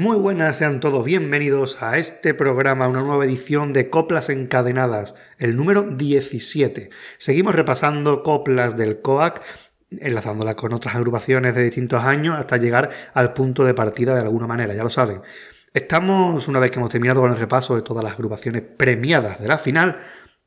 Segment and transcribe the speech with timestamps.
[0.00, 5.56] Muy buenas, sean todos bienvenidos a este programa, una nueva edición de Coplas Encadenadas, el
[5.56, 6.88] número 17.
[7.18, 9.42] Seguimos repasando coplas del COAC,
[9.90, 14.46] enlazándolas con otras agrupaciones de distintos años hasta llegar al punto de partida de alguna
[14.46, 15.20] manera, ya lo saben.
[15.74, 19.48] Estamos, una vez que hemos terminado con el repaso de todas las agrupaciones premiadas de
[19.48, 19.98] la final,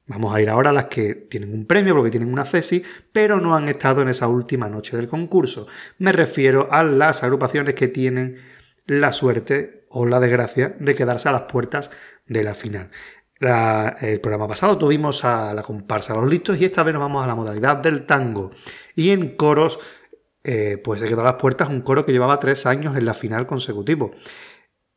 [0.06, 3.40] Vamos a ir ahora a las que tienen un premio porque tienen una CESI, pero
[3.40, 5.66] no han estado en esa última noche del concurso.
[5.98, 8.38] Me refiero a las agrupaciones que tienen
[8.86, 11.92] la suerte o la desgracia de quedarse a las puertas
[12.26, 12.90] de la final.
[13.40, 17.28] el programa pasado tuvimos a la comparsa Los Listos y esta vez nos vamos a
[17.28, 18.52] la modalidad del tango.
[18.96, 19.80] Y en coros,
[20.44, 23.14] eh, pues se quedó a las puertas un coro que llevaba tres años en la
[23.14, 24.12] final consecutivo.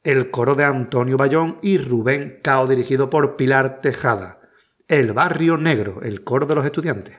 [0.03, 4.41] El coro de Antonio Bayón y Rubén Cao, dirigido por Pilar Tejada.
[4.89, 7.16] El Barrio Negro, el coro de los estudiantes.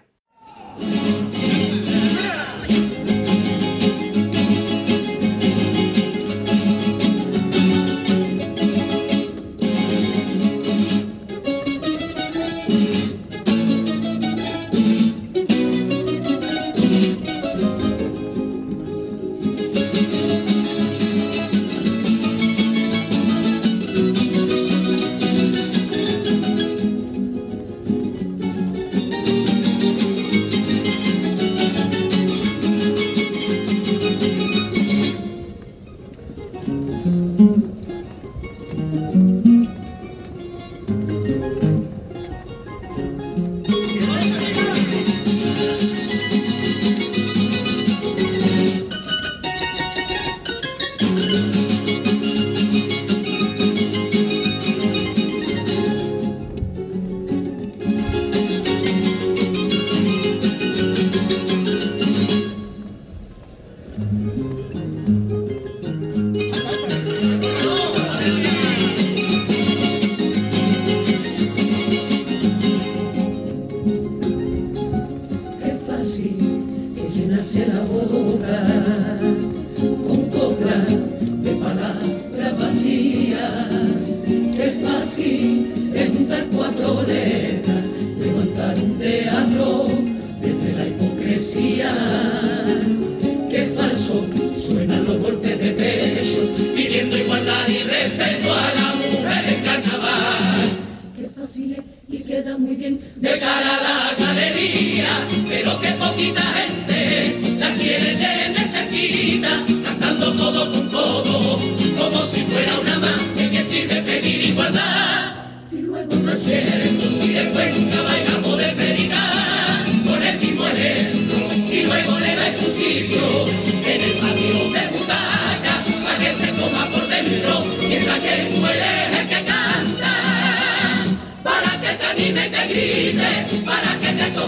[93.49, 94.25] qué falso
[94.65, 100.69] suenan los golpes de pecho, pidiendo igualdad y respeto a la mujer en carnaval.
[101.15, 106.41] Qué fácil es y queda muy bien de cara a la galería, pero qué poquita
[106.41, 106.87] gente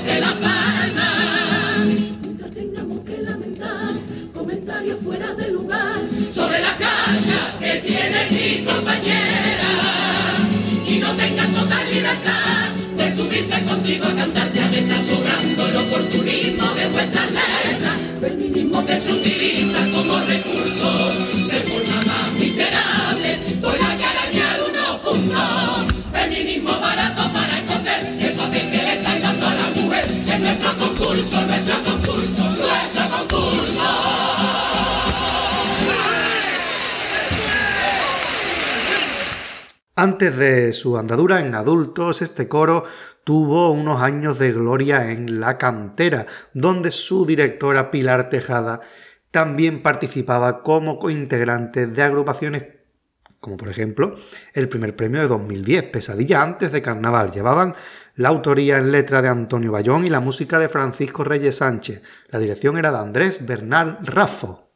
[0.06, 1.10] que la paga.
[2.24, 3.94] Nunca tengamos que lamentar
[4.34, 6.00] comentarios fuera de lugar
[6.34, 9.29] sobre la casa que tiene mi compañero.
[39.96, 42.86] Antes de su andadura en adultos, este coro
[43.26, 48.80] tuvo unos años de gloria en la cantera, donde su directora Pilar Tejada
[49.30, 52.64] también participaba como cointegrante de agrupaciones
[53.40, 54.16] como por ejemplo
[54.54, 57.32] el primer premio de 2010, Pesadilla antes de Carnaval.
[57.32, 57.76] Llevaban
[58.20, 62.02] la autoría en letra de Antonio Bayón y la música de Francisco Reyes Sánchez.
[62.28, 64.69] La dirección era de Andrés Bernal Raffo.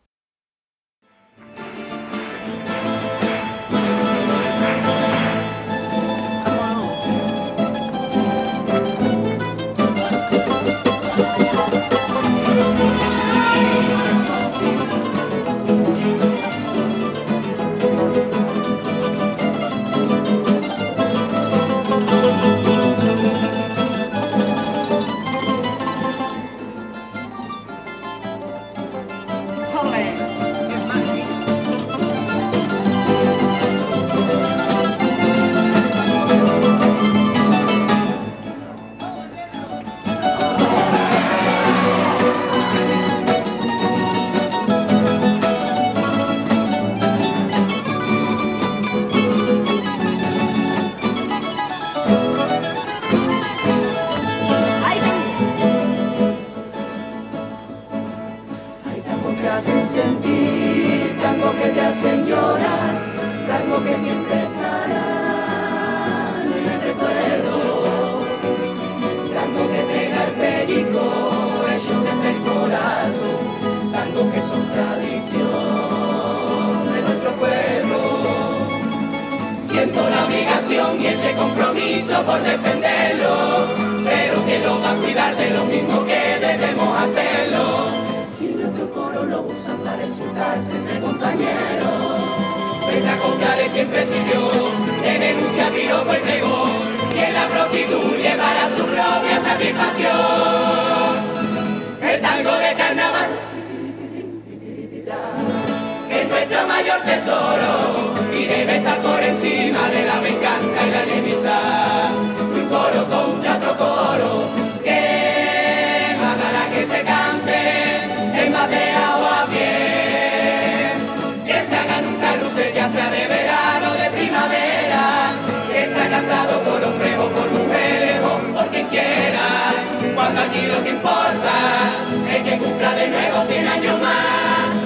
[130.53, 131.91] aquí lo que importa
[132.29, 134.77] es que cumpla de nuevo 100 años más.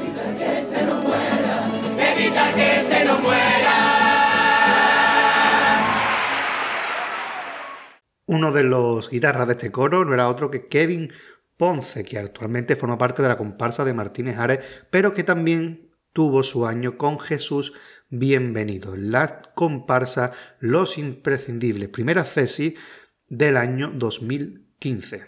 [0.00, 3.74] Evitar que se nos muera, evitar que se nos muera.
[8.26, 11.12] Uno de los guitarras de este coro no era otro que Kevin
[11.56, 14.60] Ponce, que actualmente forma parte de la comparsa de Martínez Ares,
[14.90, 17.72] pero que también tuvo su año con Jesús
[18.10, 22.74] Bienvenido, la comparsa Los Imprescindibles, primera tesis
[23.28, 24.63] del año 2000.
[24.84, 25.24] 15.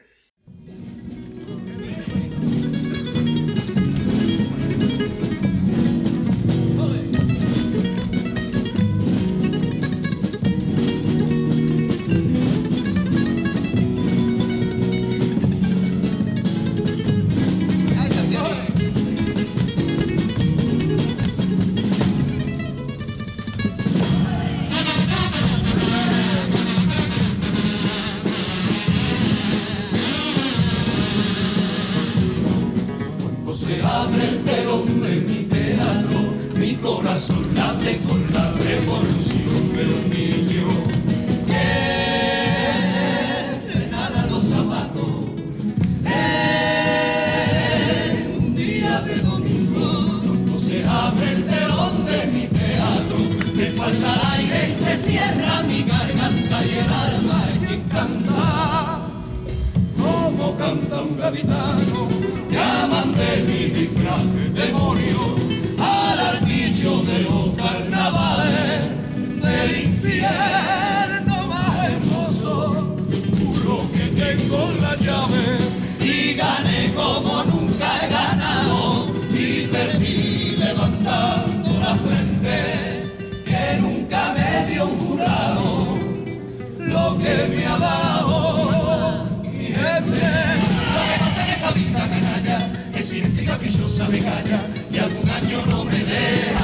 [91.77, 92.59] Vida canalla
[92.97, 96.56] es gente caprichosa me calla y algún año no me deja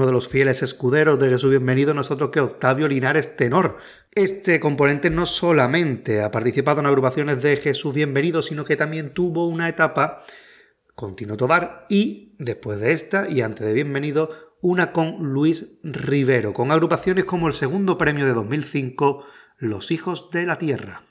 [0.00, 3.76] Uno de los fieles escuderos de Jesús Bienvenido no es otro que Octavio Linares Tenor.
[4.12, 9.46] Este componente no solamente ha participado en agrupaciones de Jesús Bienvenido, sino que también tuvo
[9.46, 10.24] una etapa
[10.94, 14.30] con Tino Tobar y, después de esta y antes de Bienvenido,
[14.62, 19.26] una con Luis Rivero, con agrupaciones como el segundo premio de 2005,
[19.58, 21.02] Los Hijos de la Tierra.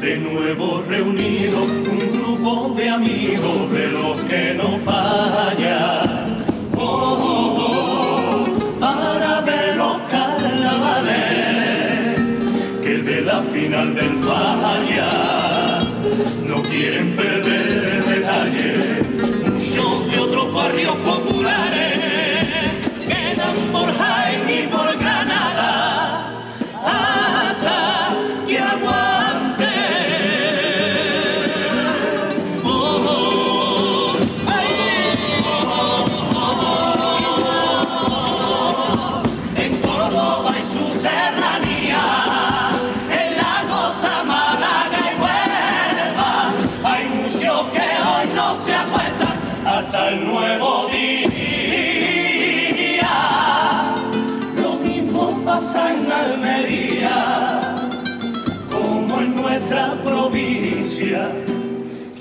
[0.00, 6.44] De nuevo reunido un grupo de amigos de los que no fallan.
[6.76, 11.10] Oh, oh, oh, para ver los carnavales
[12.82, 15.78] que de la final del falla
[16.46, 18.74] no quieren perder detalle.
[19.46, 21.41] Muchos de otros barrios populares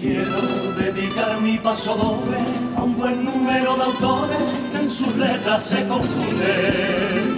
[0.02, 0.42] Quiero
[0.80, 2.40] dedicar mi paso doble
[2.76, 4.38] a un buen número de autores
[4.72, 7.38] que en sus letras se confunden.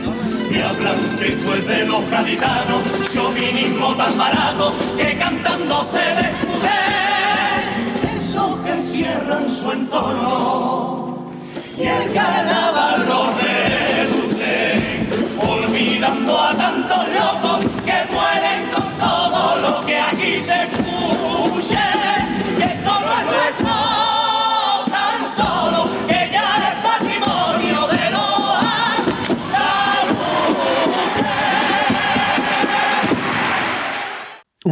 [0.50, 2.82] Y hablan esto es de los gaditanos,
[3.14, 6.06] chauvinismo tan barato que cantando se
[6.48, 8.16] mujer.
[8.16, 11.34] Esos que cierran su entorno
[11.78, 20.00] y el carnaval lo reducen, olvidando a tantos locos que mueren con todo lo que
[20.00, 20.83] aquí se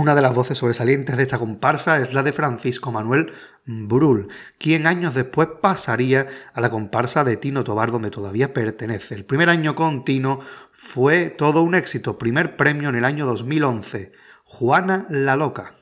[0.02, 3.34] Una de las voces sobresalientes de esta comparsa es la de Francisco Manuel
[3.66, 9.14] Brull, quien años después pasaría a la comparsa de Tino Tobar, donde todavía pertenece.
[9.14, 10.40] El primer año con Tino
[10.72, 15.76] fue todo un éxito, primer premio en el año 2011, Juana la Loca.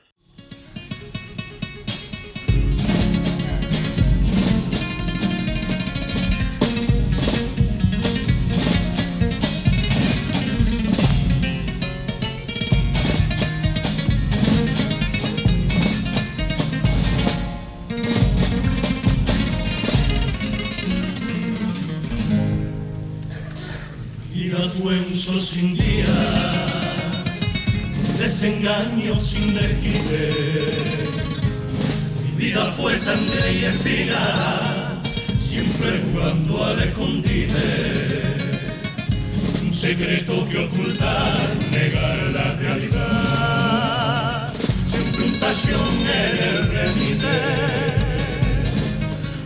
[45.50, 47.18] Pasión en el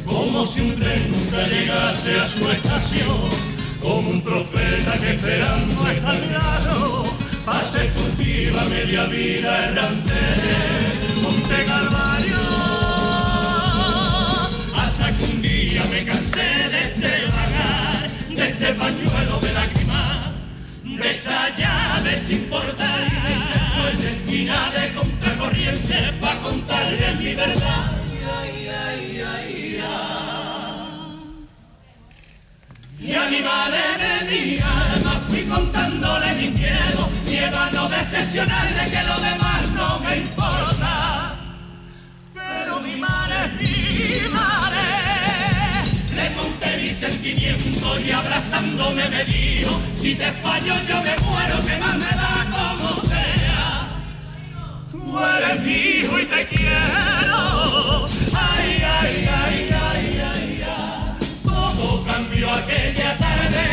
[0.05, 3.31] como si un tren nunca llegase a su estación,
[3.81, 6.21] como un profeta que esperando está al
[7.47, 10.21] pase furtiva media vida errante,
[11.23, 12.37] monte Calvario,
[14.77, 20.33] hasta que un día me cansé de este vagar, de este pañuelo de lágrimas,
[20.85, 25.14] de esta llave sin portal, y se fue destina de
[25.45, 27.91] contracorriente para contarle mi verdad.
[33.01, 38.91] Y a mi madre de mi alma fui contándole mi miedo, miedo a no decepcionarle
[38.91, 41.35] que lo demás no me importa.
[42.33, 44.81] Pero mi madre es mi madre.
[46.17, 51.79] Le conté mi sentimiento y abrazándome me dijo, si te fallo yo me muero, que
[51.79, 52.34] más me da.
[54.95, 55.01] Tú
[55.65, 58.07] mi hijo y te quiero.
[58.33, 61.29] Ay, ay, ay, ay, ay, ay.
[61.43, 63.65] Todo cambió aquella tarde.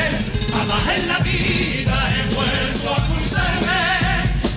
[0.52, 3.84] Jamás en la vida he vuelto a ocultarme.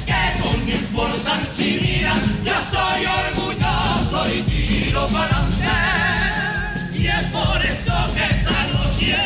[0.06, 6.98] Que con mi importancia mira, yo estoy orgulloso y tiro para adelante.
[6.98, 9.16] Y es por eso que esta noche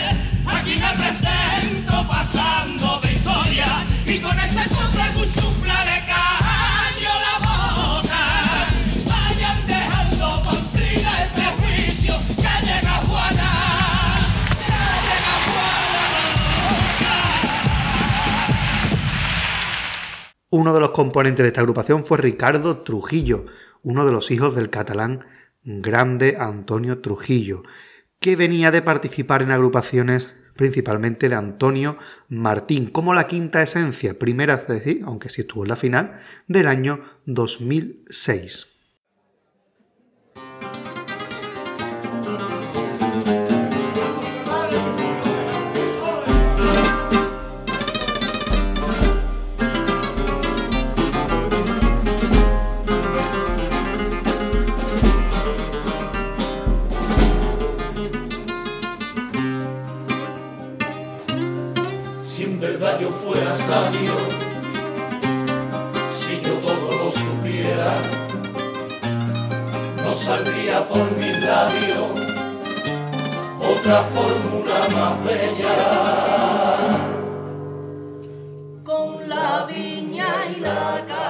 [0.44, 3.68] aquí me presento pasando de historia.
[4.06, 5.67] Y con este contra cuchufla
[20.50, 23.44] Uno de los componentes de esta agrupación fue Ricardo Trujillo,
[23.82, 25.26] uno de los hijos del catalán
[25.62, 27.64] grande Antonio Trujillo,
[28.18, 31.98] que venía de participar en agrupaciones principalmente de Antonio
[32.30, 36.14] Martín, como la quinta esencia, primera, es decir, aunque sí estuvo en la final,
[36.46, 38.67] del año 2006.
[70.88, 72.28] Por mis labios
[73.60, 75.74] otra fórmula más bella.
[78.84, 80.26] con la viña
[80.56, 81.27] y la cabeza,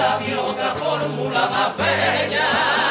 [0.00, 2.89] labios otra fórmula más bella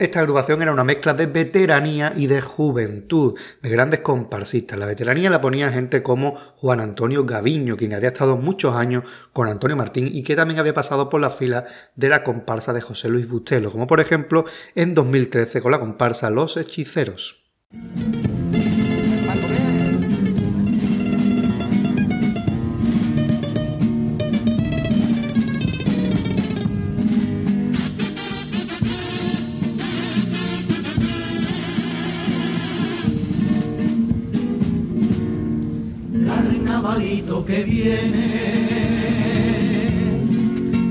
[0.00, 4.78] Esta agrupación era una mezcla de veteranía y de juventud, de grandes comparsistas.
[4.78, 9.48] La veteranía la ponía gente como Juan Antonio Gaviño, quien había estado muchos años con
[9.48, 13.10] Antonio Martín y que también había pasado por la fila de la comparsa de José
[13.10, 17.44] Luis Bustelo, como por ejemplo en 2013 con la comparsa Los Hechiceros.
[37.50, 38.28] Que viene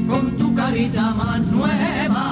[0.08, 2.26] con tu carita más nueva.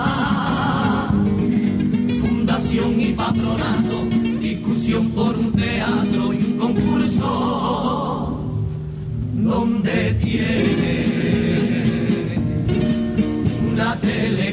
[2.21, 4.05] Fundación y patronato,
[4.41, 7.29] discusión por un teatro y un concurso
[9.33, 11.05] donde tiene
[13.71, 14.46] una tele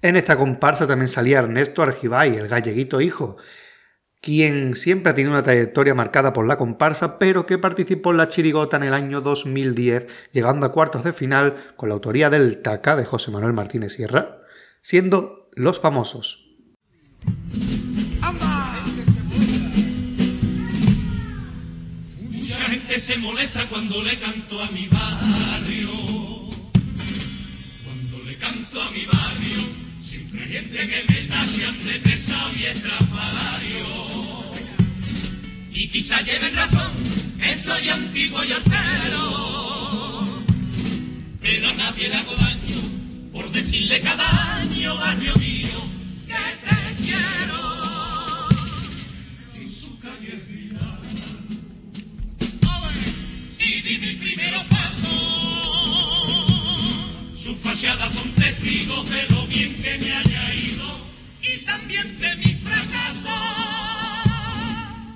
[0.00, 3.36] En esta comparsa también salía Ernesto Argibay, el galleguito hijo,
[4.20, 8.28] quien siempre ha tenido una trayectoria marcada por la comparsa, pero que participó en la
[8.28, 12.94] chirigota en el año 2010, llegando a cuartos de final con la autoría del Taca
[12.94, 14.38] de José Manuel Martínez Sierra,
[14.82, 16.46] siendo Los Famosos.
[22.20, 25.90] Mucha gente se molesta cuando le canto a mi barrio.
[27.84, 29.77] Cuando le canto a mi barrio,
[30.48, 33.86] gente que me tachan de pesado y estrafalario.
[35.72, 36.90] Y quizá lleven razón,
[37.42, 40.26] estoy antiguo y hortero.
[41.40, 42.80] Pero a nadie le hago daño
[43.32, 45.84] por decirle cada año, barrio mío,
[46.26, 46.34] que
[46.66, 48.48] te quiero.
[49.54, 50.98] En su calle final
[53.58, 54.54] y di mi primer
[57.80, 60.98] son testigos de lo bien que me haya ido
[61.42, 63.28] y también de mi fracaso.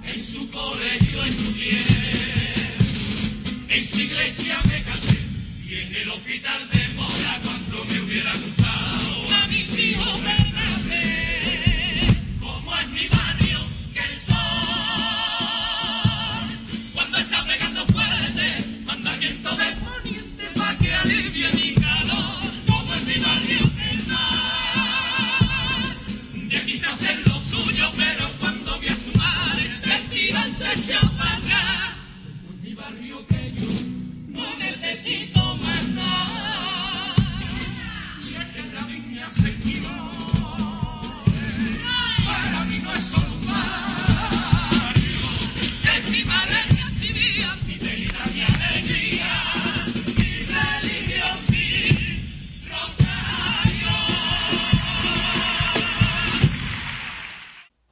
[0.04, 1.82] En su colegio estudié,
[3.68, 5.18] en su iglesia me casé
[5.68, 8.61] y en el hospital de Mora cuando me hubiera gustado
[34.72, 36.51] necesito más nada.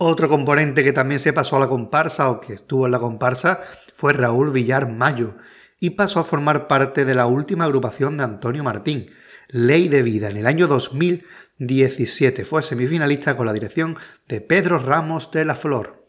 [0.02, 3.60] Otro componente que también se pasó a la comparsa o que estuvo en la comparsa
[3.92, 5.36] fue Raúl Villar Mayo.
[5.78, 9.10] y pasó a formar parte de la última agrupación de Antonio Martín,
[9.48, 12.46] Ley de Vida, en el año 2017.
[12.46, 13.94] Fue semifinalista con la dirección
[14.26, 16.02] de Pedro Ramos de la Flor.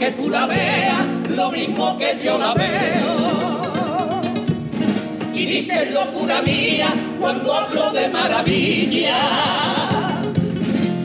[0.00, 3.60] Que tú la veas, lo mismo que yo la veo.
[5.34, 6.88] Y dices locura mía
[7.20, 9.18] cuando hablo de maravilla.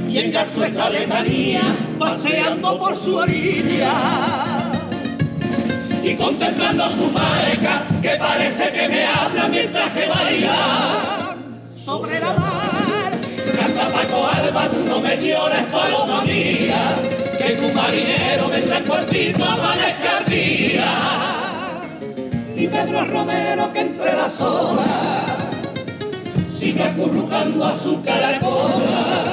[0.09, 1.59] Y engarzo esta letanía
[1.99, 3.91] paseando por su orilla.
[6.01, 11.35] Y contemplando su marca, que parece que me habla mientras que baila
[11.73, 13.11] sobre la mar.
[13.59, 16.95] Canta Paco Alba, no me llores, paloma mía,
[17.37, 18.24] que tu marinero
[18.91, 20.91] a amanezca el día.
[22.55, 24.85] Y Pedro Romero que entre las olas
[26.51, 29.23] sigue acurrucando a su caracola.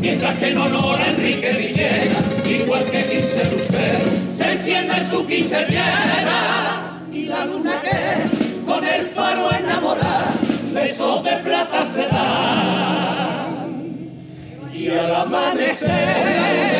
[0.00, 3.98] Mientras que en honor a Enrique Villegas, igual que quince lucero,
[4.32, 7.00] se enciende su quinceañera.
[7.12, 10.32] Y la luna que con el faro enamorada
[10.72, 13.56] besos de plata se da.
[14.72, 16.79] Y al amanecer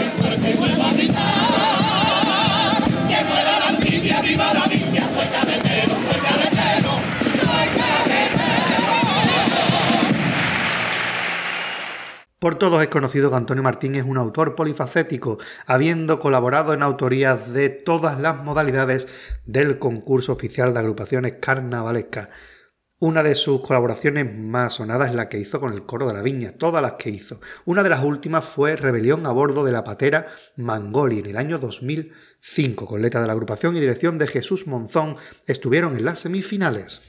[12.61, 17.69] todos es conocido que Antonio Martín es un autor polifacético, habiendo colaborado en autorías de
[17.69, 19.07] todas las modalidades
[19.47, 22.29] del concurso oficial de agrupaciones carnavalescas.
[22.99, 26.21] Una de sus colaboraciones más sonadas es la que hizo con el coro de la
[26.21, 27.41] viña, todas las que hizo.
[27.65, 31.57] Una de las últimas fue Rebelión a bordo de la patera Mangoli en el año
[31.57, 32.85] 2005.
[32.85, 35.15] Con letra de la agrupación y dirección de Jesús Monzón
[35.47, 37.01] estuvieron en las semifinales.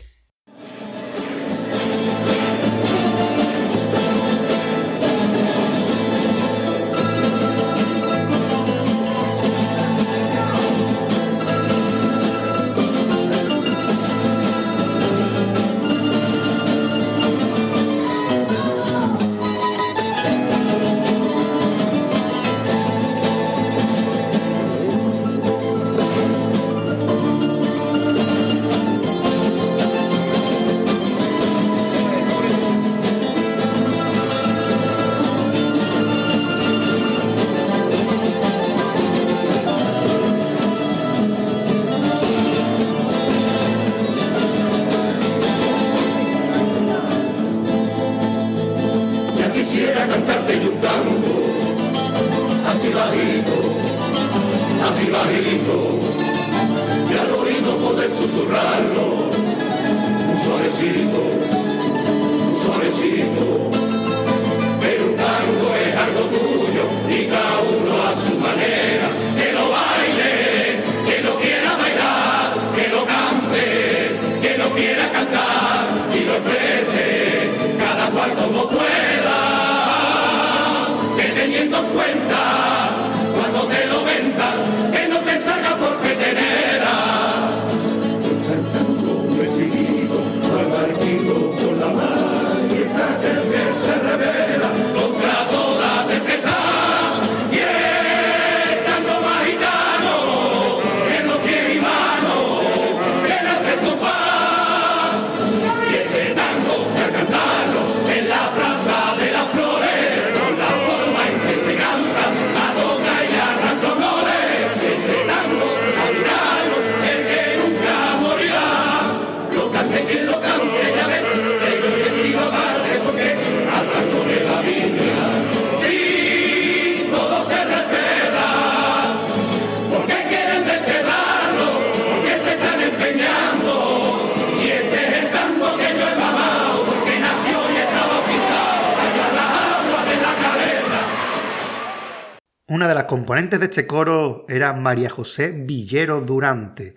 [143.13, 146.95] Componentes de este coro era María José Villero Durante,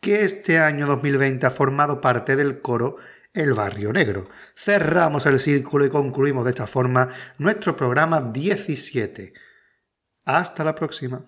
[0.00, 2.98] que este año 2020 ha formado parte del coro
[3.34, 4.28] El Barrio Negro.
[4.54, 9.32] Cerramos el círculo y concluimos de esta forma nuestro programa 17.
[10.24, 11.26] Hasta la próxima.